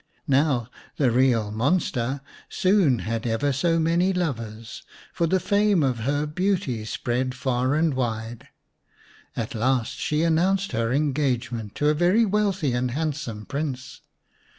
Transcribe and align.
Now 0.25 0.67
the 0.97 1.11
real 1.11 1.51
monster 1.51 2.21
soon 2.49 2.97
had 3.05 3.27
ever 3.27 3.53
so 3.53 3.77
many 3.77 4.13
lovers, 4.13 4.81
for 5.13 5.27
the 5.27 5.39
fame 5.39 5.83
of 5.83 5.99
her 5.99 6.25
beauty 6.25 6.85
spread 6.85 7.35
far 7.35 7.75
and 7.75 7.93
wide. 7.93 8.47
At 9.35 9.53
last 9.53 9.95
she 9.99 10.23
announced 10.23 10.71
her 10.71 10.91
engagement 10.91 11.75
to 11.75 11.89
a 11.89 11.93
very 11.93 12.25
wealthy 12.25 12.73
and 12.73 12.89
handsome 12.89 13.45
Prince. 13.45 14.01